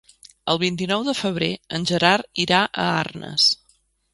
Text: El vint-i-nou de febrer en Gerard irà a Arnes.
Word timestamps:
El 0.53 0.59
vint-i-nou 0.61 1.03
de 1.09 1.13
febrer 1.19 1.51
en 1.79 1.85
Gerard 1.91 2.43
irà 2.47 2.63
a 2.65 2.89
Arnes. 3.05 3.47